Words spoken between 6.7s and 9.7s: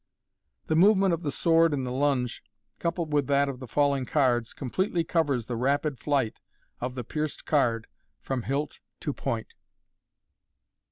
of the pierced card from hilt to point.